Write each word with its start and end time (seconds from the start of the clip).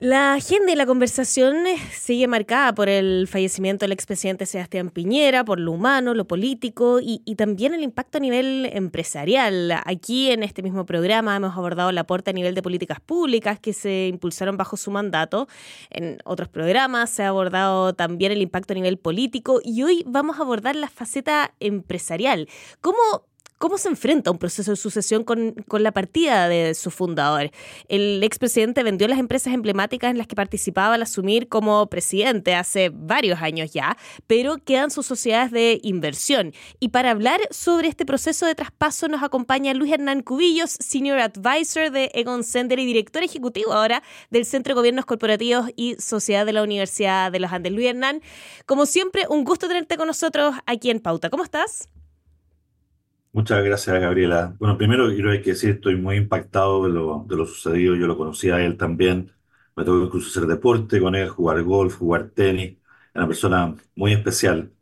La 0.00 0.32
agenda 0.32 0.72
y 0.72 0.76
la 0.76 0.86
conversación 0.86 1.66
eh, 1.66 1.76
sigue 1.92 2.26
marcada 2.26 2.74
por 2.74 2.88
el 2.88 3.28
fallecimiento 3.28 3.84
del 3.84 3.92
expresidente 3.92 4.46
Sebastián 4.46 4.88
Piñera, 4.88 5.44
por 5.44 5.60
lo 5.60 5.72
humano, 5.72 6.14
lo 6.14 6.24
político 6.24 7.00
y, 7.02 7.18
también 7.34 7.74
el 7.74 7.82
impacto 7.82 8.16
a 8.16 8.22
nivel 8.22 8.70
empresarial. 8.72 9.70
Aquí 9.84 10.30
en 10.30 10.42
este 10.42 10.62
mismo 10.62 10.86
programa 10.86 11.36
hemos 11.36 11.54
abordado 11.54 11.90
el 11.90 11.98
aporte 11.98 12.30
a 12.30 12.32
nivel 12.32 12.54
de 12.54 12.62
políticas 12.62 12.98
públicas 12.98 13.60
que 13.60 13.74
se 13.74 14.06
impulsaron 14.06 14.56
bajo 14.56 14.78
su 14.78 14.90
mandato. 14.90 15.48
En 15.90 16.16
otros 16.24 16.48
programas 16.48 17.10
se 17.10 17.24
ha 17.24 17.28
abordado 17.28 17.92
también 17.92 18.32
el 18.32 18.40
impacto 18.40 18.72
a 18.72 18.76
nivel 18.76 18.96
político 18.96 19.60
y 19.62 19.82
hoy 19.82 20.02
vamos 20.06 20.38
a 20.38 20.44
abordar 20.44 20.76
la 20.76 20.88
faceta 20.88 21.52
empresarial. 21.60 22.48
¿Cómo 22.80 22.96
¿Cómo 23.60 23.76
se 23.76 23.90
enfrenta 23.90 24.30
un 24.30 24.38
proceso 24.38 24.70
de 24.70 24.76
sucesión 24.78 25.22
con, 25.22 25.54
la 25.70 25.92
partida 25.92 26.48
de 26.48 26.72
su 26.72 26.90
fundador? 26.90 27.50
El 27.88 28.22
expresidente 28.22 28.82
vendió 28.82 29.06
las 29.06 29.18
empresas 29.18 29.52
emblemáticas 29.52 30.10
en 30.10 30.16
las 30.16 30.26
que 30.26 30.34
participaba 30.34 30.94
al 30.94 31.02
asumir 31.02 31.46
como 31.46 31.86
presidente 31.88 32.54
hace 32.54 32.90
varios 32.90 33.42
años 33.42 33.70
ya, 33.70 33.98
pero 34.26 34.56
quedan 34.64 34.90
sus 34.90 35.04
sociedades 35.04 35.50
de 35.50 35.78
inversión. 35.82 36.54
Y 36.78 36.88
para 36.88 37.10
hablar 37.10 37.38
sobre 37.50 37.88
este 37.88 38.06
proceso 38.06 38.46
de 38.46 38.54
traspaso 38.54 39.08
nos 39.08 39.22
acompaña 39.22 39.74
Luis 39.74 39.92
Hernán 39.92 40.22
Cubillos, 40.22 40.78
Senior 40.80 41.18
Advisor 41.18 41.90
de 41.90 42.10
Egon 42.14 42.44
Sender 42.44 42.78
y 42.78 42.86
director 42.86 43.22
ejecutivo 43.22 43.74
ahora 43.74 44.02
del 44.30 44.46
Centro 44.46 44.70
de 44.70 44.76
Gobiernos 44.76 45.04
Corporativos 45.04 45.66
y 45.76 45.96
Sociedad 45.96 46.46
de 46.46 46.54
la 46.54 46.62
Universidad 46.62 47.30
de 47.30 47.40
los 47.40 47.52
Andes. 47.52 47.72
Luis 47.74 47.88
Hernán, 47.88 48.22
como 48.64 48.86
siempre, 48.86 49.26
un 49.28 49.44
gusto 49.44 49.68
tenerte 49.68 49.98
con 49.98 50.06
nosotros 50.06 50.54
aquí 50.64 50.88
en 50.88 51.00
Pauta. 51.00 51.28
¿Cómo 51.28 51.42
estás? 51.42 51.90
Muchas 53.32 53.62
gracias, 53.64 54.00
Gabriela. 54.00 54.56
Bueno, 54.58 54.76
primero 54.76 55.08
quiero 55.08 55.30
que 55.42 55.50
decir, 55.50 55.70
estoy 55.70 55.94
muy 55.96 56.16
impactado 56.16 56.84
de 56.84 56.90
lo, 56.90 57.24
de 57.28 57.36
lo 57.36 57.46
sucedido. 57.46 57.94
Yo 57.94 58.06
lo 58.08 58.16
conocí 58.16 58.50
a 58.50 58.60
él 58.64 58.76
también. 58.76 59.32
Me 59.76 59.84
tocó 59.84 60.04
incluso 60.04 60.28
hacer 60.30 60.48
deporte 60.48 61.00
con 61.00 61.14
él, 61.14 61.28
jugar 61.28 61.62
golf, 61.62 61.96
jugar 61.98 62.30
tenis. 62.30 62.76
Una 63.14 63.26
persona 63.28 63.74
muy 63.94 64.12
especial. 64.12 64.72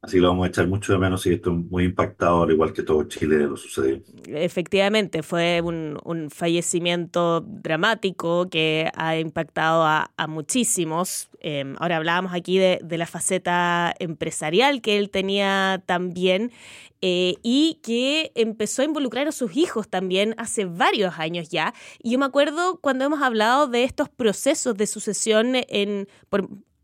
Así 0.00 0.18
lo 0.18 0.28
vamos 0.28 0.46
a 0.46 0.48
echar 0.48 0.68
mucho 0.68 0.92
de 0.92 0.98
menos 0.98 1.26
y 1.26 1.32
estoy 1.34 1.54
muy 1.54 1.84
impactado, 1.84 2.44
al 2.44 2.52
igual 2.52 2.72
que 2.72 2.84
todo 2.84 3.02
Chile, 3.04 3.38
lo 3.38 3.56
sucedido. 3.56 4.00
Efectivamente, 4.26 5.24
fue 5.24 5.60
un, 5.60 5.98
fallecimiento 6.30 7.40
dramático 7.40 8.48
que 8.48 8.90
ha 8.94 9.18
impactado 9.18 9.84
a, 9.84 10.10
muchísimos. 10.28 11.30
Em, 11.40 11.74
ahora 11.78 11.96
hablábamos 11.96 12.32
aquí 12.32 12.58
de, 12.58 12.78
de, 12.82 12.98
la 12.98 13.06
faceta 13.06 13.92
empresarial 13.98 14.82
que 14.82 14.98
él 14.98 15.10
tenía 15.10 15.82
también. 15.86 16.52
Eh, 17.00 17.36
y 17.44 17.78
que 17.84 18.32
empezó 18.34 18.82
a 18.82 18.84
involucrar 18.84 19.28
a 19.28 19.32
sus 19.32 19.56
hijos 19.56 19.88
también 19.88 20.34
hace 20.36 20.64
varios 20.64 21.18
años 21.20 21.48
ya. 21.48 21.72
Y 22.02 22.10
yo 22.10 22.18
me 22.18 22.26
acuerdo 22.26 22.80
cuando 22.80 23.04
hemos 23.04 23.22
hablado 23.22 23.68
de 23.68 23.84
estos 23.84 24.08
procesos 24.08 24.76
de 24.76 24.88
sucesión 24.88 25.52
en, 25.54 26.08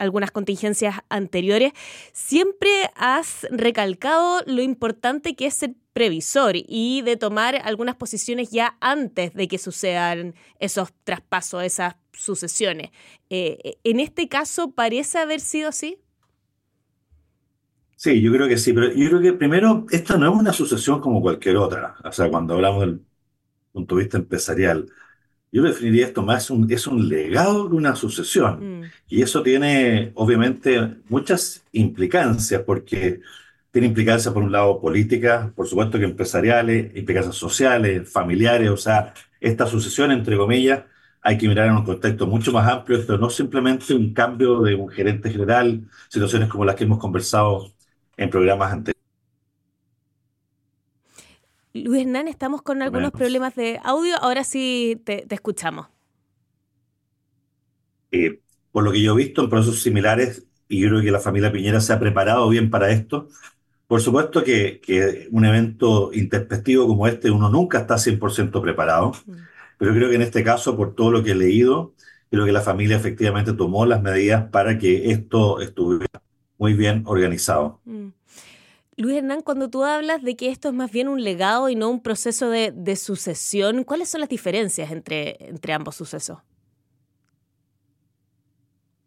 algunas 0.05 0.30
contingencias 0.30 0.97
anteriores, 1.08 1.72
siempre 2.12 2.70
has 2.94 3.47
recalcado 3.50 4.42
lo 4.46 4.62
importante 4.62 5.34
que 5.34 5.46
es 5.46 5.55
ser 5.55 5.74
previsor 5.92 6.55
y 6.56 7.02
de 7.02 7.16
tomar 7.16 7.56
algunas 7.64 7.94
posiciones 7.96 8.50
ya 8.50 8.77
antes 8.80 9.33
de 9.34 9.48
que 9.48 9.58
sucedan 9.58 10.34
esos 10.58 10.92
traspasos, 11.05 11.62
esas 11.62 11.96
sucesiones. 12.12 12.91
Eh, 13.30 13.78
en 13.84 14.00
este 14.00 14.28
caso, 14.28 14.72
¿parece 14.72 15.19
haber 15.19 15.41
sido 15.41 15.69
así? 15.69 15.98
Sí, 17.96 18.20
yo 18.20 18.33
creo 18.33 18.48
que 18.48 18.58
sí, 18.58 18.72
pero 18.72 18.92
yo 18.92 19.08
creo 19.08 19.20
que 19.22 19.33
primero, 19.33 19.86
esta 19.91 20.18
no 20.18 20.30
es 20.33 20.39
una 20.39 20.52
sucesión 20.52 21.00
como 21.00 21.22
cualquier 21.22 21.56
otra. 21.56 21.96
O 22.05 22.12
sea, 22.12 22.28
cuando 22.28 22.55
hablamos 22.55 22.80
del 22.80 23.00
punto 23.72 23.96
de 23.96 24.02
vista 24.02 24.18
empresarial, 24.18 24.91
yo 25.55 25.62
definiría 25.62 26.06
esto 26.06 26.22
más, 26.22 26.50
un, 26.50 26.70
es 26.70 26.84
un 26.88 27.08
legado 27.08 27.69
de 27.69 27.77
una 27.77 27.94
sucesión. 27.94 28.80
Mm. 28.80 28.84
Y 29.08 29.22
eso 29.22 29.41
tiene, 29.44 30.11
obviamente, 30.16 30.96
muchas 31.08 31.64
implicancias, 31.70 32.62
porque 32.62 33.20
tiene 33.70 33.86
implicancias, 33.86 34.34
por 34.34 34.42
un 34.42 34.50
lado, 34.50 34.80
políticas, 34.80 35.52
por 35.52 35.69
supuesto 35.69 35.96
que 35.96 36.06
empresariales, 36.06 36.96
implicancias 36.96 37.36
sociales, 37.36 38.11
familiares. 38.11 38.68
O 38.68 38.77
sea, 38.77 39.14
esta 39.40 39.67
sucesión, 39.67 40.11
entre 40.11 40.36
comillas, 40.36 40.83
hay 41.23 41.39
que 41.39 41.46
mirar 41.46 41.68
en 41.68 41.77
un 41.77 41.84
contexto 41.84 42.27
mucho 42.27 42.50
más 42.50 42.68
amplio. 42.68 42.98
Esto 42.98 43.17
no 43.17 43.29
es 43.29 43.34
simplemente 43.34 43.95
un 43.95 44.12
cambio 44.12 44.61
de 44.61 44.74
un 44.74 44.89
gerente 44.89 45.30
general, 45.30 45.83
situaciones 46.08 46.48
como 46.48 46.64
las 46.64 46.74
que 46.74 46.83
hemos 46.83 46.98
conversado 46.98 47.73
en 48.17 48.29
programas 48.29 48.73
anteriores. 48.73 48.93
Luis 51.74 52.02
Hernán, 52.02 52.29
estamos 52.29 52.62
con 52.62 52.83
algunos 52.83 53.11
problemas 53.11 53.57
de 53.57 53.80
audio. 53.83 54.17
Ahora 54.23 54.45
sí 54.45 55.02
te, 55.05 55.27
escuchamos. 55.29 55.89
Eh, 58.12 58.39
por 58.70 58.85
lo 58.85 58.92
que 58.92 59.02
yo 59.02 59.14
he 59.14 59.17
visto 59.17 59.42
en 59.42 59.51
procesos 59.51 59.83
similares, 59.83 60.46
y 60.68 60.80
yo 60.80 60.89
creo 60.89 61.02
que 61.02 61.11
la 61.11 61.18
familia 61.18 61.51
Piñera 61.51 61.80
se 61.80 61.92
ha 61.92 61.98
preparado 61.98 62.48
bien 62.48 62.70
para 62.70 62.92
esto. 62.92 63.29
Por 63.89 64.01
supuesto 64.01 64.45
que, 64.45 64.80
que 64.80 65.27
un 65.33 65.45
evento 65.45 66.12
introspectivo 66.12 66.86
como 66.86 67.08
este, 67.08 67.33
uno 67.33 67.51
nunca 67.51 67.80
está 67.80 67.96
100% 67.96 68.62
preparado, 68.62 69.11
mm. 69.27 69.33
pero 69.77 69.95
creo 69.95 70.08
que 70.11 70.14
en 70.14 70.23
este 70.23 70.45
caso, 70.45 70.77
por 70.77 70.95
todo 70.95 71.11
lo 71.11 71.24
que 71.24 71.33
he 71.33 71.35
leído, 71.35 71.92
creo 72.30 72.45
que 72.45 72.52
la 72.52 72.61
familia 72.61 72.96
efectivamente 72.96 73.52
tomó 73.52 73.85
las 73.85 74.01
medidas 74.01 74.48
para 74.51 74.79
que 74.79 75.11
esto 75.11 75.61
estuviera 75.61 76.23
muy 76.56 76.74
bien 76.74 77.02
organizado. 77.06 77.80
Luis 78.96 79.16
Hernán, 79.16 79.42
cuando 79.42 79.68
tú 79.68 79.84
hablas 79.84 80.22
de 80.22 80.36
que 80.36 80.50
esto 80.50 80.68
es 80.68 80.74
más 80.74 80.90
bien 80.90 81.08
un 81.08 81.22
legado 81.22 81.68
y 81.68 81.74
no 81.74 81.90
un 81.90 82.02
proceso 82.02 82.48
de, 82.50 82.96
sucesión, 82.96 83.84
¿cuáles 83.84 84.08
son 84.08 84.20
las 84.20 84.28
diferencias 84.28 84.92
entre, 84.92 85.36
entre 85.40 85.72
ambos 85.72 85.96
sucesos? 85.96 86.38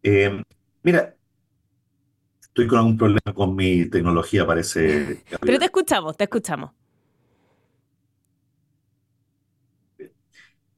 Eh, 0.04 0.44
mira, 0.84 1.16
estoy 2.42 2.68
con 2.68 2.80
algún 2.80 2.98
problema 2.98 3.34
con 3.34 3.56
mi 3.56 3.86
tecnología, 3.86 4.46
parece. 4.46 5.24
Pero 5.42 5.60
te 5.60 5.66
escuchamos, 5.66 6.18
te 6.18 6.26
escuchamos. 6.26 6.72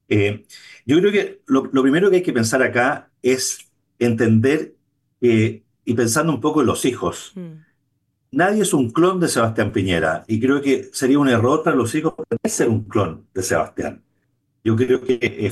Eh, 0.07 0.45
yo 0.85 0.99
creo 0.99 1.11
que 1.11 1.41
lo, 1.45 1.69
lo, 1.71 1.81
primero 1.83 2.09
que 2.09 2.17
hay 2.17 2.23
que 2.23 2.33
pensar 2.33 2.63
acá 2.63 3.11
es 3.21 3.69
entender 3.99 4.73
que 5.21 5.63
y 5.89 5.93
pensando 5.95 6.31
un 6.31 6.39
poco 6.39 6.61
en 6.61 6.67
los 6.67 6.85
hijos. 6.85 7.31
Mm. 7.33 7.68
Nadie 8.31 8.61
es 8.61 8.73
un 8.73 8.91
clon 8.91 9.19
de 9.19 9.27
Sebastián 9.27 9.71
Piñera 9.71 10.23
y 10.27 10.39
creo 10.39 10.61
que 10.61 10.89
sería 10.93 11.17
un 11.17 11.29
error 11.29 11.63
para 11.63 11.75
los 11.75 11.93
hijos 11.95 12.13
ser 12.43 12.69
un 12.69 12.83
clon 12.83 13.25
de 13.33 13.41
Sebastián. 13.41 14.03
Yo 14.63 14.75
creo 14.75 15.01
que 15.01 15.51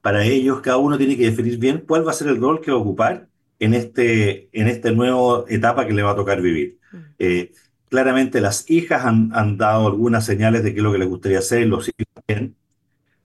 para 0.00 0.24
ellos 0.24 0.60
cada 0.60 0.78
uno 0.78 0.98
tiene 0.98 1.16
que 1.16 1.30
definir 1.30 1.58
bien 1.58 1.84
cuál 1.86 2.06
va 2.06 2.10
a 2.10 2.14
ser 2.14 2.28
el 2.28 2.40
rol 2.40 2.60
que 2.60 2.70
va 2.70 2.78
a 2.78 2.80
ocupar 2.80 3.28
en 3.60 3.74
este 3.74 4.48
en 4.58 4.68
esta 4.68 4.90
nueva 4.90 5.44
etapa 5.48 5.86
que 5.86 5.92
le 5.92 6.02
va 6.02 6.12
a 6.12 6.16
tocar 6.16 6.40
vivir. 6.40 6.78
Mm. 6.92 6.96
Eh, 7.18 7.52
claramente 7.88 8.40
las 8.40 8.68
hijas 8.70 9.04
han, 9.04 9.30
han, 9.34 9.56
dado 9.56 9.86
algunas 9.86 10.24
señales 10.24 10.64
de 10.64 10.72
qué 10.72 10.78
es 10.78 10.84
lo 10.84 10.92
que 10.92 10.98
les 10.98 11.08
gustaría 11.08 11.38
hacer, 11.38 11.66
los 11.66 11.88
hijos 11.88 12.06
también. 12.14 12.56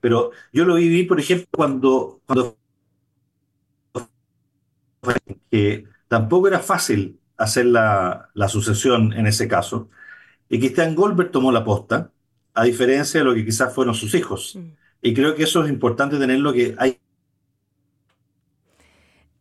Pero 0.00 0.30
yo 0.52 0.64
lo 0.64 0.74
viví, 0.76 1.04
por 1.04 1.18
ejemplo, 1.18 1.48
cuando, 1.50 2.20
cuando 2.26 2.56
que 5.50 5.84
tampoco 6.08 6.48
era 6.48 6.60
fácil 6.60 7.18
hacer 7.36 7.66
la, 7.66 8.30
sucesión 8.48 9.12
en 9.12 9.26
ese 9.26 9.48
caso, 9.48 9.88
y 10.48 10.58
Cristian 10.58 10.94
Goldberg 10.94 11.30
tomó 11.30 11.52
la 11.52 11.64
posta, 11.64 12.10
a 12.54 12.64
diferencia 12.64 13.20
de 13.20 13.24
lo 13.24 13.34
que 13.34 13.44
quizás 13.44 13.74
fueron 13.74 13.94
sus 13.94 14.14
hijos. 14.14 14.56
Mm. 14.56 14.76
Y 15.02 15.14
creo 15.14 15.34
que 15.34 15.42
eso 15.42 15.64
es 15.64 15.70
importante 15.70 16.18
tenerlo, 16.18 16.52
que 16.52 16.74
hay 16.78 16.98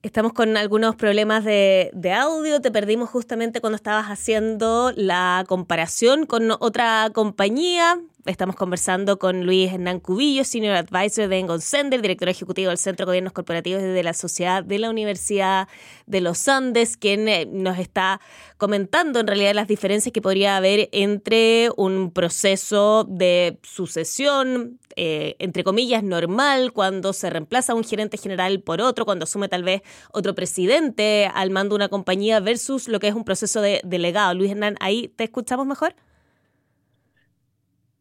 Estamos 0.01 0.33
con 0.33 0.57
algunos 0.57 0.97
problemas 0.97 1.45
de, 1.45 1.89
de, 1.93 2.11
audio. 2.11 2.59
Te 2.59 2.71
perdimos 2.71 3.09
justamente 3.09 3.61
cuando 3.61 3.77
estabas 3.77 4.07
haciendo 4.07 4.91
la 4.97 5.45
comparación 5.47 6.25
con 6.25 6.51
otra 6.51 7.09
compañía. 7.13 8.01
Estamos 8.25 8.55
conversando 8.55 9.19
con 9.19 9.45
Luis 9.45 9.73
Hernán 9.73 9.99
Cubillo, 9.99 10.45
Senior 10.45 10.77
Advisor 10.77 11.27
de 11.27 11.39
Engon 11.39 11.59
Sender, 11.59 12.01
director 12.01 12.29
ejecutivo 12.29 12.69
del 12.69 12.77
Centro 12.77 13.05
de 13.05 13.09
Gobiernos 13.09 13.33
Corporativos 13.33 13.81
de 13.81 14.01
la 14.01 14.13
Sociedad 14.13 14.63
de 14.63 14.79
la 14.79 14.89
Universidad 14.89 15.67
de 16.05 16.21
los 16.21 16.47
Andes, 16.47 16.95
quien 16.95 17.27
eh, 17.27 17.45
nos 17.45 17.77
está 17.79 18.21
comentando 18.55 19.19
en 19.19 19.27
realidad 19.27 19.53
las 19.53 19.67
diferencias 19.67 20.13
que 20.13 20.21
podría 20.21 20.55
haber 20.55 20.87
entre 20.93 21.69
un 21.75 22.11
proceso 22.11 23.03
de 23.09 23.59
sucesión, 23.61 24.79
eh, 24.95 25.35
entre 25.39 25.65
comillas, 25.65 26.01
normal, 26.01 26.71
cuando 26.71 27.11
se 27.11 27.29
reemplaza 27.29 27.75
un 27.75 27.83
gerente 27.83 28.17
general 28.17 28.61
por 28.61 28.79
otro, 28.79 29.03
cuando 29.03 29.25
asume 29.25 29.49
tal 29.49 29.63
vez 29.63 29.81
otro 30.13 30.33
presidente 30.33 31.29
al 31.33 31.49
mando 31.49 31.73
de 31.73 31.75
una 31.75 31.89
compañía, 31.89 32.39
versus 32.39 32.87
lo 32.87 33.01
que 33.01 33.09
es 33.09 33.15
un 33.15 33.25
proceso 33.25 33.59
de 33.59 33.81
delegado. 33.83 34.33
Luis 34.33 34.51
Hernán, 34.51 34.77
¿ahí 34.79 35.09
te 35.09 35.25
escuchamos 35.25 35.67
mejor? 35.67 35.93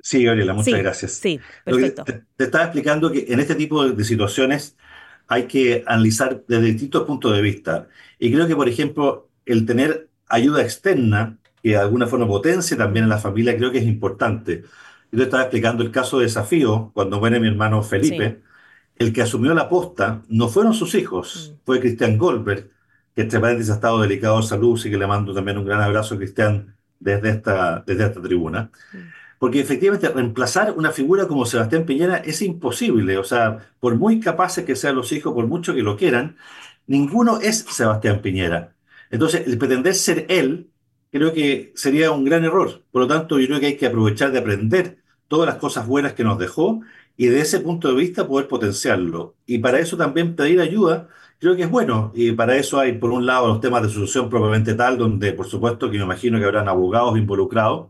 Sí, 0.02 0.24
Gabriela, 0.24 0.52
muchas 0.52 0.80
gracias. 0.80 1.12
Sí, 1.12 1.40
perfecto. 1.64 2.04
Te, 2.04 2.24
estaba 2.36 2.64
explicando 2.64 3.10
que 3.12 3.24
en 3.28 3.38
este 3.38 3.54
tipo 3.54 3.88
de, 3.88 4.04
situaciones 4.04 4.76
hay 5.28 5.44
que 5.44 5.84
analizar 5.86 6.42
desde 6.48 6.64
distintos 6.64 7.04
puntos 7.04 7.32
de 7.34 7.40
vista. 7.40 7.88
Y 8.18 8.32
creo 8.32 8.48
que, 8.48 8.56
por 8.56 8.68
ejemplo, 8.68 9.30
el 9.46 9.64
tener 9.64 10.08
ayuda 10.26 10.60
externa 10.62 11.38
que 11.62 11.70
de 11.70 11.76
alguna 11.76 12.08
forma 12.08 12.26
potencie 12.26 12.76
también 12.76 13.04
a 13.04 13.08
la 13.08 13.18
familia, 13.18 13.56
creo 13.56 13.70
que 13.70 13.78
es 13.78 13.84
importante. 13.84 14.64
Yo 15.12 15.18
te 15.18 15.22
estaba 15.22 15.44
explicando 15.44 15.84
el 15.84 15.92
caso 15.92 16.18
de 16.18 16.24
desafío, 16.24 16.90
cuando 16.92 17.20
muere 17.20 17.38
mi 17.38 17.46
hermano 17.46 17.80
Felipe. 17.84 18.42
el 18.98 19.12
que 19.12 19.22
asumió 19.22 19.54
la 19.54 19.68
posta 19.68 20.22
no 20.28 20.48
fueron 20.48 20.74
sus 20.74 20.96
hijos, 20.96 21.52
mm. 21.52 21.64
fue 21.64 21.78
Cristian 21.78 22.18
Goldberg, 22.18 22.70
que 23.14 23.22
entre 23.22 23.38
paréntesis 23.38 23.70
ha 23.70 23.74
estado 23.76 24.00
delicado 24.00 24.38
de 24.38 24.46
salud, 24.48 24.80
y 24.84 24.90
que 24.90 24.98
le 24.98 25.06
mando 25.06 25.32
también 25.32 25.58
un 25.58 25.64
gran 25.64 25.80
abrazo 25.80 26.16
a 26.16 26.18
Cristian 26.18 26.74
desde 26.98 27.30
esta, 27.30 27.84
desde 27.86 28.06
esta 28.06 28.20
tribuna. 28.20 28.68
Mm. 28.92 29.21
Porque 29.42 29.58
efectivamente 29.58 30.08
reemplazar 30.08 30.72
una 30.76 30.92
figura 30.92 31.26
como 31.26 31.44
Sebastián 31.46 31.84
Piñera 31.84 32.18
es 32.18 32.42
imposible. 32.42 33.18
O 33.18 33.24
sea, 33.24 33.72
por 33.80 33.96
muy 33.96 34.20
capaces 34.20 34.64
que 34.64 34.76
sean 34.76 34.94
los 34.94 35.10
hijos, 35.10 35.34
por 35.34 35.48
mucho 35.48 35.74
que 35.74 35.82
lo 35.82 35.96
quieran, 35.96 36.36
ninguno 36.86 37.40
es 37.40 37.58
Sebastián 37.68 38.22
Piñera. 38.22 38.76
Entonces, 39.10 39.42
el 39.48 39.58
pretender 39.58 39.96
ser 39.96 40.26
él, 40.28 40.70
creo 41.10 41.32
que 41.32 41.72
sería 41.74 42.12
un 42.12 42.24
gran 42.24 42.44
error. 42.44 42.84
Por 42.92 43.02
lo 43.02 43.08
tanto, 43.08 43.40
yo 43.40 43.48
creo 43.48 43.58
que 43.58 43.66
hay 43.66 43.76
que 43.76 43.86
aprovechar 43.86 44.30
de 44.30 44.38
aprender 44.38 44.98
todas 45.26 45.48
las 45.48 45.56
cosas 45.56 45.88
buenas 45.88 46.12
que 46.12 46.22
nos 46.22 46.38
dejó 46.38 46.80
y 47.16 47.26
de 47.26 47.40
ese 47.40 47.58
punto 47.58 47.88
de 47.88 47.94
vista 47.94 48.28
poder 48.28 48.46
potenciarlo. 48.46 49.34
Y 49.44 49.58
para 49.58 49.80
eso 49.80 49.96
también 49.96 50.36
pedir 50.36 50.60
ayuda 50.60 51.08
creo 51.40 51.56
que 51.56 51.64
es 51.64 51.70
bueno. 51.70 52.12
Y 52.14 52.30
para 52.30 52.56
eso 52.56 52.78
hay, 52.78 52.92
por 52.92 53.10
un 53.10 53.26
lado, 53.26 53.48
los 53.48 53.60
temas 53.60 53.82
de 53.82 53.88
solución 53.88 54.30
propiamente 54.30 54.74
tal, 54.74 54.98
donde 54.98 55.32
por 55.32 55.48
supuesto 55.48 55.90
que 55.90 55.98
me 55.98 56.04
imagino 56.04 56.38
que 56.38 56.44
habrán 56.44 56.68
abogados 56.68 57.18
involucrados, 57.18 57.88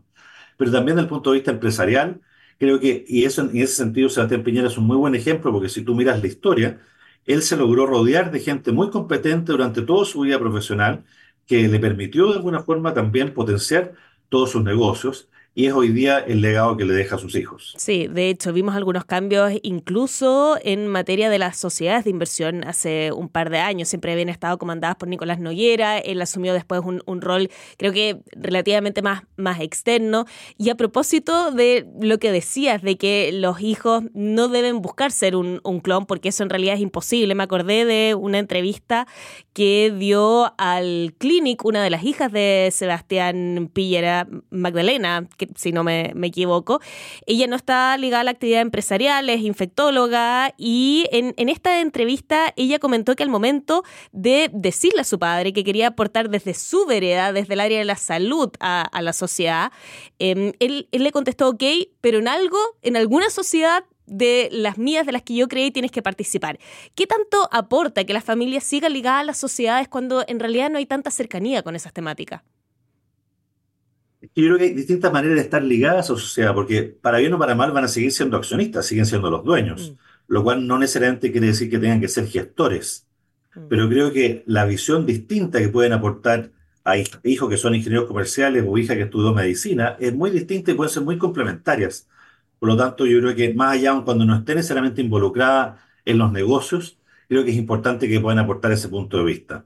pero 0.57 0.71
también 0.71 0.95
desde 0.95 1.05
el 1.05 1.09
punto 1.09 1.31
de 1.31 1.37
vista 1.37 1.51
empresarial, 1.51 2.21
creo 2.59 2.79
que, 2.79 3.05
y 3.07 3.25
eso 3.25 3.41
en 3.41 3.57
ese 3.57 3.75
sentido 3.75 4.09
Sebastián 4.09 4.43
Piñera 4.43 4.67
es 4.67 4.77
un 4.77 4.85
muy 4.85 4.97
buen 4.97 5.15
ejemplo, 5.15 5.51
porque 5.51 5.69
si 5.69 5.83
tú 5.83 5.95
miras 5.95 6.21
la 6.21 6.27
historia, 6.27 6.81
él 7.25 7.41
se 7.41 7.57
logró 7.57 7.85
rodear 7.85 8.31
de 8.31 8.39
gente 8.39 8.71
muy 8.71 8.89
competente 8.89 9.51
durante 9.51 9.81
toda 9.81 10.05
su 10.05 10.21
vida 10.21 10.39
profesional, 10.39 11.03
que 11.45 11.67
le 11.67 11.79
permitió 11.79 12.27
de 12.29 12.35
alguna 12.35 12.61
forma 12.61 12.93
también 12.93 13.33
potenciar 13.33 13.93
todos 14.29 14.51
sus 14.51 14.63
negocios 14.63 15.29
y 15.55 15.67
es 15.67 15.73
hoy 15.73 15.89
día 15.89 16.17
el 16.17 16.41
legado 16.41 16.77
que 16.77 16.85
le 16.85 16.93
deja 16.93 17.15
a 17.15 17.19
sus 17.19 17.35
hijos. 17.35 17.75
Sí, 17.77 18.07
de 18.07 18.29
hecho 18.29 18.53
vimos 18.53 18.75
algunos 18.75 19.05
cambios 19.05 19.51
incluso 19.61 20.57
en 20.63 20.87
materia 20.87 21.29
de 21.29 21.37
las 21.37 21.57
sociedades 21.57 22.05
de 22.05 22.09
inversión 22.09 22.63
hace 22.63 23.11
un 23.11 23.29
par 23.29 23.51
de 23.51 23.59
años. 23.59 23.87
Siempre 23.87 24.11
habían 24.11 24.29
estado 24.29 24.57
comandadas 24.57 24.95
por 24.95 25.07
Nicolás 25.09 25.39
Noguera, 25.39 25.99
él 25.99 26.21
asumió 26.21 26.53
después 26.53 26.81
un, 26.83 27.21
rol 27.21 27.49
creo 27.77 27.93
que 27.93 28.21
relativamente 28.31 29.01
más, 29.03 29.23
más 29.37 29.59
externo. 29.59 30.25
Y 30.57 30.69
a 30.71 30.75
propósito 30.75 31.51
de 31.51 31.87
lo 32.01 32.17
que 32.17 32.31
decías, 32.31 32.81
de 32.81 32.97
que 32.97 33.31
los 33.31 33.61
hijos 33.61 34.03
no 34.13 34.47
deben 34.47 34.81
buscar 34.81 35.11
ser 35.11 35.35
un, 35.35 35.61
un 35.63 35.79
clon 35.81 36.07
porque 36.07 36.29
eso 36.29 36.41
en 36.43 36.49
realidad 36.49 36.75
es 36.75 36.81
imposible. 36.81 37.35
Me 37.35 37.43
acordé 37.43 37.85
de 37.85 38.15
una 38.15 38.39
entrevista 38.39 39.07
que 39.53 39.93
dio 39.95 40.53
al 40.57 41.13
Clinic 41.19 41.63
una 41.63 41.83
de 41.83 41.91
las 41.91 42.03
hijas 42.03 42.31
de 42.31 42.69
Sebastián 42.71 43.69
Pillera, 43.71 44.27
Magdalena, 44.49 45.27
que 45.37 45.42
si 45.55 45.71
no 45.71 45.83
me, 45.83 46.13
equivoco. 46.23 46.79
Ella 47.25 47.47
no 47.47 47.55
está 47.55 47.97
ligada 47.97 48.21
a 48.21 48.23
la 48.23 48.31
actividad 48.31 48.61
empresarial, 48.61 49.29
es 49.29 49.41
infectóloga 49.41 50.53
y 50.57 51.05
en, 51.11 51.33
esta 51.49 51.81
entrevista 51.81 52.53
ella 52.55 52.79
comentó 52.79 53.15
que 53.15 53.23
al 53.23 53.29
momento 53.29 53.83
de 54.11 54.49
decirle 54.53 55.01
a 55.01 55.03
su 55.03 55.19
padre 55.19 55.53
que 55.53 55.63
quería 55.63 55.87
aportar 55.87 56.29
desde 56.29 56.53
su 56.53 56.85
vereda, 56.85 57.33
desde 57.33 57.53
el 57.53 57.59
área 57.59 57.79
de 57.79 57.85
la 57.85 57.95
salud 57.95 58.49
a, 58.59 58.89
la 59.01 59.13
sociedad, 59.13 59.71
em, 60.19 60.53
él, 60.59 60.87
le 60.91 61.11
contestó, 61.11 61.49
ok, 61.49 61.63
pero 62.01 62.19
en 62.19 62.27
algo, 62.27 62.57
en 62.81 62.95
alguna 62.95 63.29
sociedad 63.29 63.83
de 64.05 64.49
las 64.51 64.77
mías 64.77 65.05
de 65.05 65.11
las 65.11 65.23
que 65.23 65.35
yo 65.35 65.47
creí 65.47 65.71
tienes 65.71 65.91
que 65.91 66.01
participar. 66.01 66.59
¿Qué 66.95 67.07
tanto 67.07 67.47
aporta 67.51 68.03
que 68.03 68.13
la 68.13 68.21
familia 68.21 68.61
siga 68.61 68.89
ligada 68.89 69.19
a 69.19 69.23
las 69.23 69.37
sociedades 69.37 69.87
cuando 69.87 70.23
en 70.27 70.39
realidad 70.39 70.69
no 70.69 70.77
hay 70.77 70.85
tanta 70.85 71.11
cercanía 71.11 71.63
con 71.63 71.75
esas 71.75 71.93
temáticas? 71.93 72.41
Yo 74.35 74.45
creo 74.45 74.57
que 74.57 74.63
hay 74.63 74.73
distintas 74.73 75.13
maneras 75.13 75.35
de 75.35 75.43
estar 75.43 75.61
ligadas 75.61 76.09
a 76.09 76.13
la 76.13 76.19
sociedad, 76.19 76.53
porque 76.53 76.83
para 76.83 77.19
bien 77.19 77.33
o 77.33 77.39
para 77.39 77.53
mal 77.53 77.71
van 77.71 77.83
a 77.83 77.87
seguir 77.87 78.11
siendo 78.11 78.35
accionistas, 78.37 78.85
siguen 78.85 79.05
siendo 79.05 79.29
los 79.29 79.43
dueños, 79.43 79.91
mm. 79.91 80.33
lo 80.33 80.43
cual 80.43 80.65
no 80.65 80.79
necesariamente 80.79 81.31
quiere 81.31 81.47
decir 81.47 81.69
que 81.69 81.77
tengan 81.77 82.01
que 82.01 82.07
ser 82.07 82.27
gestores. 82.27 83.07
Mm. 83.53 83.67
Pero 83.69 83.89
creo 83.89 84.11
que 84.11 84.43
la 84.47 84.65
visión 84.65 85.05
distinta 85.05 85.59
que 85.59 85.69
pueden 85.69 85.93
aportar 85.93 86.49
a 86.83 86.95
hijos 86.97 87.49
que 87.49 87.57
son 87.57 87.75
ingenieros 87.75 88.07
comerciales 88.07 88.65
o 88.67 88.77
hijas 88.77 88.97
que 88.97 89.03
estudió 89.03 89.33
medicina 89.33 89.95
es 89.99 90.13
muy 90.13 90.31
distinta 90.31 90.71
y 90.71 90.73
pueden 90.73 90.91
ser 90.91 91.03
muy 91.03 91.17
complementarias. 91.17 92.09
Por 92.59 92.69
lo 92.69 92.77
tanto, 92.77 93.05
yo 93.05 93.19
creo 93.19 93.35
que 93.35 93.53
más 93.53 93.73
allá, 93.73 94.01
cuando 94.03 94.25
no 94.25 94.35
esté 94.35 94.55
necesariamente 94.55 95.01
involucrada 95.01 95.85
en 96.05 96.17
los 96.17 96.31
negocios, 96.31 96.97
creo 97.29 97.45
que 97.45 97.51
es 97.51 97.57
importante 97.57 98.09
que 98.09 98.19
puedan 98.19 98.39
aportar 98.39 98.71
ese 98.71 98.89
punto 98.89 99.17
de 99.17 99.23
vista 99.25 99.65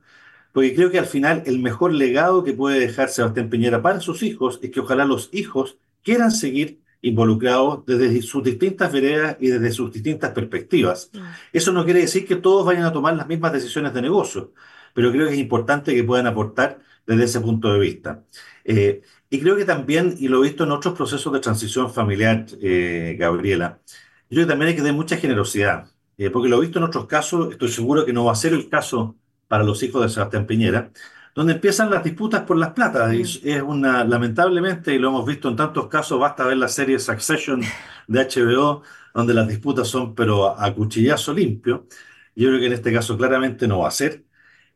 porque 0.57 0.73
creo 0.73 0.89
que 0.89 0.97
al 0.97 1.05
final 1.05 1.43
el 1.45 1.59
mejor 1.59 1.93
legado 1.93 2.43
que 2.43 2.51
puede 2.51 2.79
dejar 2.79 3.09
Sebastián 3.09 3.47
Piñera 3.47 3.83
para 3.83 3.99
sus 3.99 4.23
hijos 4.23 4.57
es 4.63 4.71
que 4.71 4.79
ojalá 4.79 5.05
los 5.05 5.29
hijos 5.31 5.77
quieran 6.01 6.31
seguir 6.31 6.81
involucrados 7.03 7.85
desde 7.85 8.23
sus 8.23 8.43
distintas 8.43 8.91
veredas 8.91 9.37
y 9.39 9.49
desde 9.49 9.71
sus 9.71 9.91
distintas 9.93 10.31
perspectivas. 10.31 11.11
Mm. 11.13 11.19
Eso 11.53 11.71
no 11.71 11.85
quiere 11.85 11.99
decir 11.99 12.25
que 12.25 12.37
todos 12.37 12.65
vayan 12.65 12.85
a 12.85 12.91
tomar 12.91 13.15
las 13.15 13.27
mismas 13.27 13.53
decisiones 13.53 13.93
de 13.93 14.01
negocio, 14.01 14.51
pero 14.95 15.11
creo 15.11 15.27
que 15.27 15.33
es 15.33 15.39
importante 15.39 15.93
que 15.93 16.03
puedan 16.03 16.25
aportar 16.25 16.79
desde 17.05 17.25
ese 17.25 17.39
punto 17.39 17.71
de 17.71 17.77
vista. 17.77 18.23
Eh, 18.65 19.03
y 19.29 19.39
creo 19.39 19.57
que 19.57 19.65
también, 19.65 20.15
y 20.17 20.27
lo 20.27 20.39
he 20.39 20.47
visto 20.47 20.63
en 20.63 20.71
otros 20.71 20.95
procesos 20.95 21.31
de 21.33 21.39
transición 21.39 21.93
familiar, 21.93 22.47
eh, 22.59 23.15
Gabriela, 23.19 23.79
yo 23.85 24.37
creo 24.37 24.47
que 24.47 24.49
también 24.49 24.69
hay 24.69 24.75
que 24.75 24.81
tener 24.81 24.95
mucha 24.95 25.17
generosidad, 25.17 25.91
eh, 26.17 26.31
porque 26.31 26.49
lo 26.49 26.57
he 26.57 26.61
visto 26.61 26.79
en 26.79 26.85
otros 26.85 27.05
casos, 27.05 27.51
estoy 27.51 27.69
seguro 27.69 28.03
que 28.03 28.11
no 28.11 28.25
va 28.25 28.31
a 28.31 28.35
ser 28.35 28.53
el 28.53 28.67
caso 28.69 29.15
para 29.47 29.63
los 29.63 29.81
hijos 29.83 30.01
de 30.03 30.09
Sebastián 30.09 30.45
Piñera, 30.45 30.91
donde 31.35 31.53
empiezan 31.53 31.89
las 31.89 32.03
disputas 32.03 32.41
por 32.43 32.57
las 32.57 32.73
platas. 32.73 33.13
Y 33.13 33.19
mm. 33.19 33.49
es 33.49 33.61
una, 33.61 34.03
lamentablemente, 34.03 34.93
y 34.93 34.99
lo 34.99 35.09
hemos 35.09 35.25
visto 35.25 35.49
en 35.49 35.55
tantos 35.55 35.87
casos, 35.87 36.19
basta 36.19 36.45
ver 36.45 36.57
la 36.57 36.67
serie 36.67 36.99
Succession 36.99 37.61
de 38.07 38.19
HBO, 38.25 38.83
donde 39.13 39.33
las 39.33 39.47
disputas 39.47 39.87
son, 39.87 40.15
pero 40.15 40.59
a 40.59 40.73
cuchillazo 40.73 41.33
limpio. 41.33 41.87
Yo 42.35 42.49
creo 42.49 42.59
que 42.59 42.67
en 42.67 42.73
este 42.73 42.93
caso 42.93 43.17
claramente 43.17 43.67
no 43.67 43.79
va 43.79 43.87
a 43.87 43.91
ser. 43.91 44.23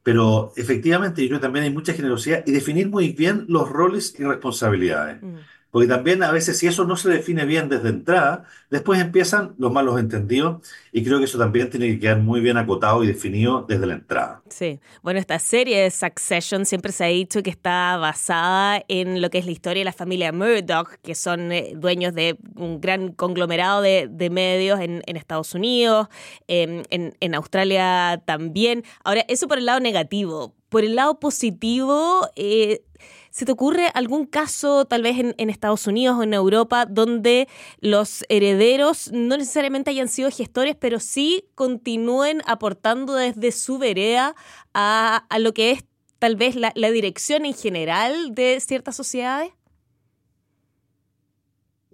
Pero 0.03 0.51
efectivamente, 0.55 1.21
yo 1.21 1.27
creo 1.29 1.39
que 1.39 1.43
también 1.43 1.65
hay 1.65 1.71
mucha 1.71 1.93
generosidad 1.93 2.43
y 2.45 2.51
definir 2.51 2.89
muy 2.89 3.11
bien 3.11 3.45
los 3.47 3.69
roles 3.69 4.15
y 4.19 4.23
responsabilidades. 4.23 5.21
Mm. 5.21 5.35
Porque 5.71 5.87
también 5.87 6.21
a 6.21 6.31
veces 6.31 6.57
si 6.57 6.67
eso 6.67 6.83
no 6.85 6.97
se 6.97 7.09
define 7.09 7.45
bien 7.45 7.69
desde 7.69 7.89
entrada, 7.89 8.43
después 8.69 8.99
empiezan 8.99 9.55
los 9.57 9.71
malos 9.71 9.99
entendidos 9.99 10.67
y 10.91 11.03
creo 11.03 11.19
que 11.19 11.25
eso 11.25 11.37
también 11.37 11.69
tiene 11.69 11.87
que 11.87 11.99
quedar 11.99 12.19
muy 12.19 12.41
bien 12.41 12.57
acotado 12.57 13.03
y 13.03 13.07
definido 13.07 13.65
desde 13.67 13.87
la 13.87 13.93
entrada. 13.93 14.41
Sí, 14.49 14.79
bueno, 15.01 15.19
esta 15.19 15.39
serie 15.39 15.81
de 15.81 15.89
Succession 15.89 16.65
siempre 16.65 16.91
se 16.91 17.05
ha 17.05 17.07
dicho 17.07 17.41
que 17.41 17.49
está 17.49 17.95
basada 17.97 18.83
en 18.89 19.21
lo 19.21 19.29
que 19.29 19.37
es 19.37 19.45
la 19.45 19.51
historia 19.51 19.81
de 19.81 19.85
la 19.85 19.93
familia 19.93 20.33
Murdoch, 20.33 20.89
que 21.01 21.15
son 21.15 21.51
eh, 21.53 21.73
dueños 21.75 22.13
de 22.13 22.37
un 22.55 22.81
gran 22.81 23.13
conglomerado 23.13 23.81
de, 23.81 24.29
medios 24.31 24.79
en, 24.79 25.01
Estados 25.05 25.53
Unidos, 25.55 26.07
en, 26.47 26.83
en 26.89 27.35
Australia 27.35 28.21
también. 28.25 28.83
Ahora, 29.03 29.25
eso 29.27 29.47
por 29.47 29.57
el 29.57 29.65
lado 29.65 29.79
negativo. 29.79 30.53
Por 30.71 30.85
el 30.85 30.95
lado 30.95 31.19
positivo, 31.19 32.29
eh, 32.37 32.85
¿Se 33.29 33.45
te 33.45 33.51
ocurre 33.53 33.87
algún 33.93 34.25
caso, 34.25 34.83
tal 34.85 35.03
vez 35.03 35.17
en, 35.17 35.49
Estados 35.49 35.87
Unidos 35.87 36.17
o 36.19 36.23
en 36.23 36.33
Europa, 36.33 36.85
donde 36.85 37.47
los 37.79 38.25
herederos 38.27 39.09
no 39.13 39.37
necesariamente 39.37 39.89
hayan 39.89 40.09
sido 40.09 40.29
gestores, 40.29 40.75
pero 40.77 40.99
sí 40.99 41.45
continúen 41.55 42.41
aportando 42.45 43.15
desde 43.15 43.53
su 43.53 43.79
vereda 43.79 44.35
a, 44.73 45.25
lo 45.39 45.53
que 45.53 45.71
es 45.71 45.85
tal 46.19 46.35
vez 46.35 46.57
la, 46.57 46.91
dirección 46.91 47.45
en 47.45 47.53
general 47.53 48.35
de 48.35 48.59
ciertas 48.59 48.97
sociedades? 48.97 49.51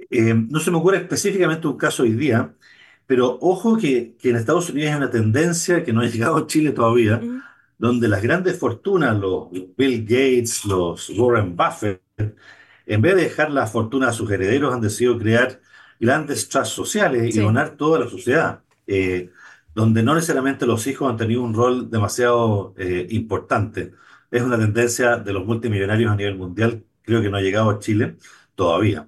Eh, 0.10 0.34
no 0.34 0.60
se 0.60 0.72
me 0.72 0.78
ocurre 0.78 0.98
específicamente 0.98 1.68
un 1.68 1.78
caso 1.78 2.02
hoy 2.02 2.14
día, 2.14 2.56
pero 3.06 3.38
ojo 3.42 3.78
que, 3.78 4.16
en 4.24 4.36
Estados 4.36 4.72
Unidos 4.72 4.92
hay 4.92 4.98
una 4.98 5.12
tendencia 5.12 5.84
que 5.84 5.94
no 5.94 6.02
ha 6.02 6.08
llegado 6.08 6.38
a 6.38 6.48
Chile 6.48 6.72
todavía, 6.72 7.22
donde 7.78 8.08
las 8.08 8.22
grandes 8.22 8.58
fortunas, 8.58 9.18
los 9.18 9.50
Bill 9.52 10.02
Gates, 10.04 10.66
los 10.66 11.10
Warren 11.12 11.56
Buffett, 11.56 12.02
en 12.86 13.02
vez 13.02 13.16
de 13.16 13.24
dejar 13.24 13.52
la 13.52 13.68
fortuna 13.68 14.10
a 14.10 14.14
sus 14.14 14.32
herederos, 14.32 14.74
han 14.74 14.82
decidido 14.82 15.18
crear 15.18 15.62
grandes 16.00 16.48
trusts 16.50 16.74
sociales 16.74 17.36
y 17.36 17.40
donar 17.40 17.72
toda 17.72 18.00
la 18.00 18.10
sociedad, 18.10 18.64
eh, 18.88 19.30
donde 19.76 20.04
no 20.04 20.16
necesariamente 20.16 20.66
los 20.66 20.88
hijos 20.88 21.10
han 21.10 21.18
tenido 21.18 21.44
un 21.44 21.54
rol 21.54 21.90
demasiado 21.90 22.74
eh, 22.78 23.08
importante. 23.12 23.94
Es 24.32 24.42
una 24.42 24.58
tendencia 24.58 25.18
de 25.18 25.34
los 25.34 25.46
multimillonarios 25.46 26.12
a 26.12 26.16
nivel 26.16 26.36
mundial, 26.38 26.84
creo 27.04 27.22
que 27.22 27.30
no 27.30 27.38
ha 27.38 27.42
llegado 27.42 27.70
a 27.70 27.80
Chile 27.80 28.18
todavía. 28.56 29.08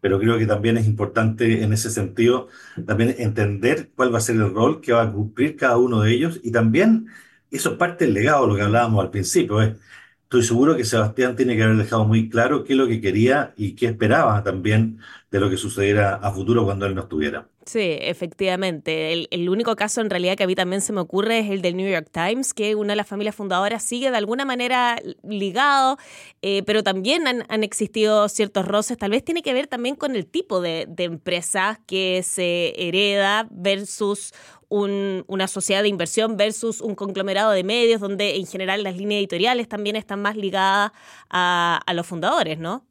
Pero 0.00 0.18
creo 0.18 0.36
que 0.36 0.46
también 0.46 0.76
es 0.76 0.86
importante 0.86 1.62
en 1.62 1.72
ese 1.72 1.88
sentido 1.90 2.48
también 2.86 3.14
entender 3.18 3.90
cuál 3.94 4.12
va 4.12 4.18
a 4.18 4.20
ser 4.20 4.36
el 4.36 4.52
rol 4.52 4.80
que 4.80 4.92
va 4.92 5.02
a 5.02 5.12
cumplir 5.12 5.56
cada 5.56 5.78
uno 5.78 6.00
de 6.02 6.12
ellos 6.12 6.40
y 6.42 6.50
también 6.50 7.06
eso 7.52 7.72
es 7.72 7.76
parte 7.76 8.04
del 8.04 8.14
legado, 8.14 8.46
lo 8.46 8.56
que 8.56 8.62
hablábamos 8.62 9.04
al 9.04 9.10
principio. 9.10 9.60
Estoy 9.62 10.42
seguro 10.42 10.76
que 10.76 10.84
Sebastián 10.84 11.36
tiene 11.36 11.56
que 11.56 11.62
haber 11.62 11.76
dejado 11.76 12.04
muy 12.06 12.28
claro 12.28 12.64
qué 12.64 12.72
es 12.72 12.78
lo 12.78 12.88
que 12.88 13.00
quería 13.00 13.52
y 13.56 13.74
qué 13.74 13.86
esperaba 13.86 14.42
también 14.42 14.98
de 15.32 15.40
lo 15.40 15.48
que 15.48 15.56
sucediera 15.56 16.16
a 16.16 16.30
futuro 16.30 16.62
cuando 16.66 16.84
él 16.84 16.94
no 16.94 17.00
estuviera. 17.00 17.48
Sí, 17.64 17.96
efectivamente. 18.00 19.26
El, 19.30 19.48
único 19.48 19.74
caso 19.76 20.02
en 20.02 20.10
realidad 20.10 20.36
que 20.36 20.44
a 20.44 20.46
mí 20.46 20.54
también 20.54 20.82
se 20.82 20.92
me 20.92 21.00
ocurre 21.00 21.38
es 21.38 21.50
el 21.50 21.62
del 21.62 21.74
New 21.74 21.90
York 21.90 22.08
Times, 22.12 22.52
que 22.52 22.74
una 22.74 22.92
de 22.92 22.96
las 22.96 23.08
familias 23.08 23.34
fundadoras 23.34 23.82
sigue 23.82 24.10
de 24.10 24.16
alguna 24.18 24.44
manera 24.44 25.00
ligado, 25.26 25.96
eh, 26.42 26.62
pero 26.64 26.82
también 26.82 27.26
han, 27.26 27.64
existido 27.64 28.28
ciertos 28.28 28.68
roces. 28.68 28.98
Tal 28.98 29.12
vez 29.12 29.24
tiene 29.24 29.40
que 29.40 29.54
ver 29.54 29.68
también 29.68 29.96
con 29.96 30.16
el 30.16 30.26
tipo 30.26 30.60
de, 30.60 30.84
de 30.86 31.04
empresa 31.04 31.80
que 31.86 32.22
se 32.22 32.74
hereda 32.76 33.48
versus 33.50 34.34
una 34.68 35.48
sociedad 35.48 35.82
de 35.82 35.88
inversión 35.88 36.38
versus 36.38 36.80
un 36.80 36.94
conglomerado 36.94 37.50
de 37.52 37.62
medios 37.62 38.00
donde 38.00 38.36
en 38.36 38.46
general 38.46 38.82
las 38.82 38.96
líneas 38.96 39.18
editoriales 39.18 39.68
también 39.68 39.96
están 39.96 40.22
más 40.22 40.34
ligadas 40.34 40.92
a, 41.28 41.80
a 41.86 41.94
los 41.94 42.06
fundadores, 42.06 42.58
¿no? 42.58 42.86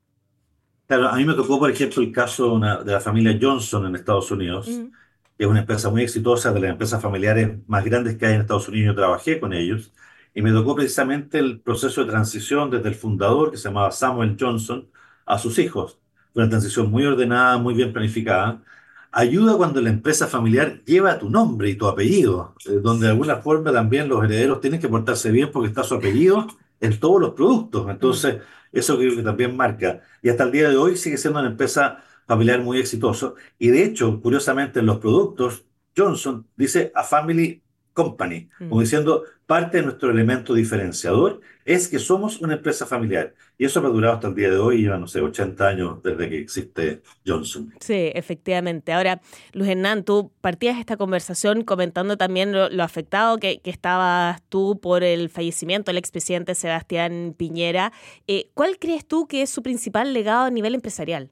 Claro, 0.92 1.08
a 1.08 1.16
mí 1.16 1.24
me 1.24 1.34
tocó, 1.36 1.58
por 1.58 1.72
ejemplo, 1.72 2.04
el 2.04 2.12
caso 2.12 2.60
de 2.60 2.92
la 2.92 3.00
familia 3.00 3.40
Johnson 3.42 3.86
en 3.86 3.96
Estados 3.96 4.30
Unidos, 4.30 4.66
que 4.66 5.46
es 5.46 5.48
una 5.48 5.62
empresa 5.62 5.90
muy 5.90 6.02
exitosa, 6.04 6.52
de 6.52 6.60
las 6.60 6.72
empresas 6.72 7.02
familiares 7.02 7.60
más 7.66 7.86
grandes 7.86 8.18
que 8.18 8.26
hay 8.26 8.34
en 8.34 8.42
Estados 8.42 8.68
Unidos. 8.68 8.88
Yo 8.88 8.96
trabajé 9.02 9.40
con 9.40 9.54
ellos 9.54 9.94
y 10.36 10.42
me 10.42 10.52
tocó 10.52 10.76
precisamente 10.76 11.40
el 11.40 11.62
proceso 11.62 12.04
de 12.04 12.12
transición 12.12 12.70
desde 12.70 12.90
el 12.90 12.96
fundador, 12.96 13.52
que 13.52 13.58
se 13.58 13.70
llamaba 13.70 13.90
Samuel 13.92 14.36
Johnson, 14.38 14.90
a 15.26 15.38
sus 15.38 15.60
hijos. 15.60 15.98
Fue 16.34 16.44
una 16.44 16.50
transición 16.50 16.92
muy 16.92 17.06
ordenada, 17.06 17.58
muy 17.58 17.74
bien 17.74 17.94
planificada. 17.94 18.62
Ayuda 19.14 19.56
cuando 19.56 19.80
la 19.80 19.92
empresa 19.92 20.28
familiar 20.28 20.84
lleva 20.84 21.18
tu 21.18 21.30
nombre 21.30 21.70
y 21.70 21.76
tu 21.76 21.88
apellido, 21.88 22.54
eh, 22.66 22.82
donde 22.84 23.06
de 23.06 23.12
alguna 23.14 23.38
forma 23.38 23.72
también 23.72 24.10
los 24.10 24.22
herederos 24.26 24.60
tienen 24.60 24.82
que 24.82 24.90
portarse 24.90 25.32
bien 25.32 25.52
porque 25.54 25.70
está 25.70 25.84
su 25.86 25.96
apellido 25.96 26.48
en 26.82 27.00
todos 27.00 27.22
los 27.22 27.34
productos. 27.34 27.90
Entonces, 27.90 28.42
eso 28.72 28.98
creo 28.98 29.16
que 29.16 29.24
también 29.24 29.56
marca. 29.56 30.02
Y 30.22 30.30
hasta 30.30 30.44
el 30.44 30.52
día 30.52 30.70
de 30.70 30.78
hoy 30.78 30.98
sigue 30.98 31.18
siendo 31.18 31.40
una 31.40 31.50
empresa 31.50 32.04
familiar 32.28 32.62
muy 32.62 32.80
exitosa. 32.80 33.34
Y 33.60 33.70
de 33.70 33.84
hecho, 33.84 34.22
curiosamente, 34.22 34.80
en 34.80 34.86
los 34.86 35.00
productos, 35.00 35.66
Johnson 35.96 36.48
dice 36.56 36.92
a 36.96 37.04
Family 37.04 37.64
Company, 38.02 38.50
como 38.58 38.78
mm. 38.78 38.80
diciendo, 38.80 39.24
parte 39.46 39.78
de 39.78 39.84
nuestro 39.84 40.10
elemento 40.10 40.54
diferenciador 40.54 41.42
es 41.66 41.88
que 41.88 42.00
somos 42.00 42.42
una 42.42 42.54
empresa 42.54 42.86
familiar. 42.86 43.34
Y 43.58 43.66
eso 43.66 43.80
ha 43.80 43.90
durado 43.90 44.16
hasta 44.16 44.28
el 44.28 44.36
día 44.36 44.50
de 44.50 44.58
hoy, 44.58 44.82
lleva, 44.82 44.98
no 44.98 45.08
sé, 45.08 45.22
80 45.22 45.68
años 45.68 46.04
desde 46.04 46.30
que 46.30 46.40
existe 46.40 47.02
Johnson. 47.26 47.72
Sí, 47.80 48.12
efectivamente. 48.16 48.92
Ahora, 48.92 49.22
Luis 49.54 49.70
Hernán, 49.70 50.04
tú 50.04 50.32
partías 50.42 50.80
esta 50.80 50.98
conversación 50.98 51.64
comentando 51.64 52.18
también 52.18 52.54
lo, 52.54 52.84
afectado 52.84 53.38
que, 53.38 53.62
estabas 53.66 54.42
tú 54.50 54.80
por 54.82 55.04
el 55.04 55.30
fallecimiento 55.30 55.92
del 55.92 55.98
expresidente 55.98 56.56
Sebastián 56.56 57.36
Piñera. 57.38 57.94
Eh, 58.28 58.50
¿Cuál 58.56 58.80
crees 58.80 59.06
tú 59.06 59.28
que 59.28 59.44
es 59.44 59.50
su 59.50 59.62
principal 59.62 60.14
legado 60.14 60.46
a 60.46 60.50
nivel 60.50 60.74
empresarial? 60.74 61.30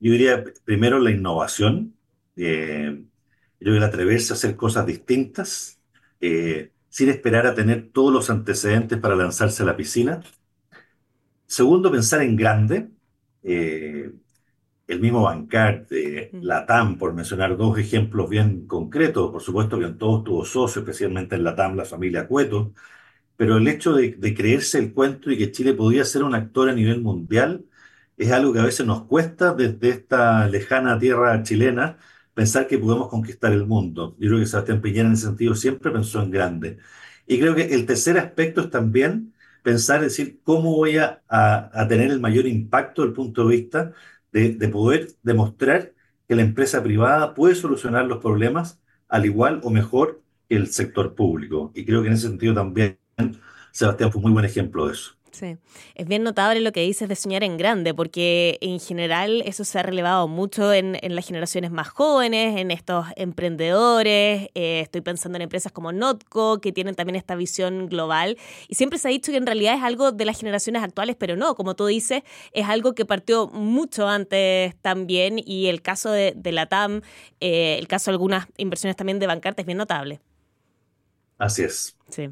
Yo 0.00 0.12
diría 0.12 0.44
primero 0.64 0.98
la 0.98 1.10
innovación 1.10 1.95
eh, 2.36 3.02
creo 3.58 3.72
que 3.72 3.78
el 3.78 3.84
atreverse 3.84 4.32
a 4.32 4.36
hacer 4.36 4.56
cosas 4.56 4.86
distintas, 4.86 5.80
eh, 6.20 6.72
sin 6.88 7.08
esperar 7.10 7.46
a 7.46 7.54
tener 7.54 7.90
todos 7.92 8.12
los 8.12 8.30
antecedentes 8.30 8.98
para 8.98 9.16
lanzarse 9.16 9.62
a 9.62 9.66
la 9.66 9.76
piscina. 9.76 10.22
Segundo, 11.46 11.90
pensar 11.90 12.22
en 12.22 12.36
grande. 12.36 12.90
Eh, 13.42 14.12
el 14.86 15.00
mismo 15.00 15.22
Bancar, 15.22 15.86
de 15.88 16.30
la 16.40 16.64
TAM, 16.66 16.98
por 16.98 17.12
mencionar 17.12 17.56
dos 17.56 17.78
ejemplos 17.78 18.30
bien 18.30 18.66
concretos, 18.66 19.32
por 19.32 19.42
supuesto 19.42 19.78
que 19.78 19.86
en 19.86 19.98
todos 19.98 20.24
tuvo 20.24 20.44
socios, 20.44 20.78
especialmente 20.78 21.34
en 21.36 21.44
la 21.44 21.56
TAM, 21.56 21.76
la 21.76 21.84
familia 21.84 22.28
Cueto, 22.28 22.72
pero 23.36 23.56
el 23.58 23.68
hecho 23.68 23.94
de, 23.94 24.12
de, 24.12 24.34
creerse 24.34 24.78
el 24.78 24.94
cuento 24.94 25.30
y 25.30 25.38
que 25.38 25.52
Chile 25.52 25.74
podía 25.74 26.04
ser 26.04 26.22
un 26.24 26.34
actor 26.34 26.70
a 26.70 26.74
nivel 26.74 27.02
mundial 27.02 27.66
es 28.16 28.32
algo 28.32 28.52
que 28.52 28.60
a 28.60 28.64
veces 28.64 28.86
nos 28.86 29.04
cuesta 29.04 29.54
desde 29.54 29.90
esta 29.90 30.48
lejana 30.48 30.98
tierra 30.98 31.42
chilena, 31.42 31.98
pensar 32.36 32.66
que 32.68 32.78
podemos 32.78 33.08
conquistar 33.08 33.52
el 33.52 33.66
mundo. 33.66 34.14
Yo 34.18 34.28
creo 34.28 34.40
que 34.40 34.46
Sebastián 34.46 34.82
Piñera 34.82 35.08
en 35.08 35.14
ese 35.14 35.26
sentido 35.26 35.54
siempre 35.54 35.90
pensó 35.90 36.22
en 36.22 36.30
grande. 36.30 36.78
Y 37.26 37.40
creo 37.40 37.54
que 37.54 37.74
el 37.74 37.86
tercer 37.86 38.18
aspecto 38.18 38.60
es 38.62 38.70
también 38.70 39.34
pensar, 39.62 40.02
decir, 40.02 40.40
cómo 40.44 40.76
voy 40.76 40.98
a, 40.98 41.22
a, 41.28 41.88
tener 41.88 42.10
el 42.10 42.20
mayor 42.20 42.46
impacto 42.46 43.02
desde 43.02 43.10
el 43.10 43.16
punto 43.16 43.48
de 43.48 43.56
vista 43.56 43.92
de, 44.32 44.50
de, 44.54 44.68
poder 44.68 45.08
demostrar 45.22 45.94
que 46.28 46.36
la 46.36 46.42
empresa 46.42 46.82
privada 46.82 47.34
puede 47.34 47.54
solucionar 47.54 48.06
los 48.06 48.18
problemas 48.18 48.80
al 49.08 49.24
igual 49.26 49.60
o 49.64 49.70
mejor 49.70 50.22
que 50.48 50.56
el 50.56 50.68
sector 50.68 51.14
público. 51.14 51.72
Y 51.74 51.86
creo 51.86 52.02
que 52.02 52.08
en 52.08 52.14
ese 52.14 52.28
sentido 52.28 52.54
también 52.54 52.98
Sebastián 53.72 54.12
fue 54.12 54.18
un 54.20 54.24
muy 54.24 54.32
buen 54.32 54.44
ejemplo 54.44 54.86
de 54.86 54.92
eso. 54.92 55.16
Sí, 55.36 55.58
es 55.94 56.08
bien 56.08 56.22
notable 56.22 56.60
lo 56.60 56.72
que 56.72 56.80
dices 56.80 57.10
de 57.10 57.14
soñar 57.14 57.44
en 57.44 57.58
grande, 57.58 57.92
porque 57.92 58.56
en 58.62 58.80
general 58.80 59.42
eso 59.44 59.64
se 59.64 59.78
ha 59.78 59.82
relevado 59.82 60.28
mucho 60.28 60.72
en, 60.72 60.96
las 61.14 61.26
generaciones 61.26 61.70
más 61.70 61.88
jóvenes, 61.88 62.58
en 62.58 62.70
estos 62.70 63.04
emprendedores. 63.16 64.48
Eh, 64.54 64.80
estoy 64.80 65.02
pensando 65.02 65.36
en 65.36 65.42
empresas 65.42 65.72
como 65.72 65.92
Notco, 65.92 66.58
que 66.62 66.72
tienen 66.72 66.94
también 66.94 67.16
esta 67.16 67.34
visión 67.34 67.86
global. 67.90 68.38
Y 68.66 68.76
siempre 68.76 68.98
se 68.98 69.08
ha 69.08 69.10
dicho 69.10 69.30
que 69.30 69.36
en 69.36 69.44
realidad 69.44 69.74
es 69.74 69.82
algo 69.82 70.10
de 70.10 70.24
las 70.24 70.40
generaciones 70.40 70.82
actuales, 70.82 71.16
pero 71.18 71.36
no, 71.36 71.54
como 71.54 71.76
tú 71.76 71.84
dices, 71.84 72.22
es 72.52 72.66
algo 72.66 72.94
que 72.94 73.04
partió 73.04 73.48
mucho 73.48 74.08
antes 74.08 74.74
también. 74.80 75.38
Y 75.44 75.66
el 75.66 75.82
caso 75.82 76.10
de, 76.12 76.34
la 76.44 76.64
TAM, 76.64 77.02
eh, 77.40 77.76
el 77.78 77.88
caso 77.88 78.10
de 78.10 78.14
algunas 78.14 78.46
inversiones 78.56 78.96
también 78.96 79.18
de 79.18 79.26
Bancarte 79.26 79.60
es 79.60 79.66
bien 79.66 79.76
notable. 79.76 80.18
Así 81.38 81.62
es. 81.62 81.96
Sí. 82.08 82.30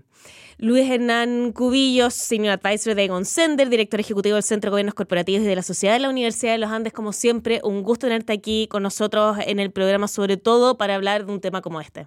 Luis 0.59 0.89
Hernán 0.89 1.53
Cubillos, 1.53 2.15
Senior 2.15 2.59
Advisor 2.63 2.95
de 2.95 3.05
Egon 3.05 3.25
Sender, 3.25 3.69
director 3.69 4.01
ejecutivo 4.01 4.35
del 4.35 4.45
Centro 4.45 4.69
de 4.69 4.73
Gobiernos 4.73 4.95
Corporativos 4.95 5.43
y 5.43 5.47
de 5.47 5.57
la 5.57 5.63
Sociedad 5.63 5.95
de 5.95 6.01
la 6.01 6.09
Universidad 6.09 6.53
de 6.53 6.59
los 6.59 6.71
Andes. 6.71 6.93
Como 6.93 7.13
siempre, 7.13 7.61
un 7.65 7.83
gusto 7.83 8.07
tenerte 8.07 8.33
aquí 8.33 8.69
con 8.71 8.83
nosotros 8.83 9.37
en 9.45 9.59
el 9.59 9.73
programa, 9.73 10.09
sobre 10.09 10.37
todo 10.37 10.79
para 10.79 10.95
hablar 10.95 11.27
de 11.27 11.33
un 11.33 11.41
tema 11.41 11.61
como 11.61 11.81
este. 11.81 12.07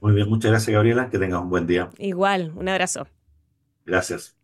Muy 0.00 0.12
bien, 0.12 0.28
muchas 0.28 0.50
gracias, 0.50 0.72
Gabriela. 0.72 1.10
Que 1.10 1.18
tengas 1.18 1.42
un 1.42 1.50
buen 1.50 1.66
día. 1.66 1.90
Igual, 1.98 2.52
un 2.56 2.68
abrazo. 2.68 3.06
Gracias. 3.84 4.35